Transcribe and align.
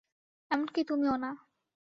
এমনকি 0.51 0.81
তুমিও 0.83 1.15
না। 1.17 1.31